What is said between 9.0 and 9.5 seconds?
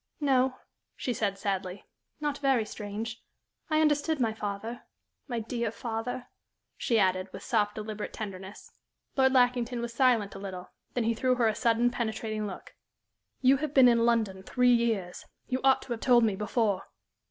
Lord